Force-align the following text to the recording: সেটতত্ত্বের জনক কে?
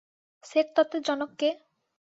সেটতত্ত্বের 0.43 1.01
জনক 1.07 1.31
কে? 1.39 1.49